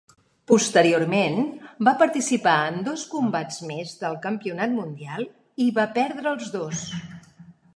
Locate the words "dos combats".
2.87-3.59